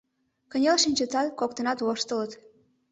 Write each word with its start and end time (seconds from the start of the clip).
Кынел 0.51 0.77
шинчытат, 0.83 1.27
коктынат 1.39 1.79
воштылыт. 1.85 2.31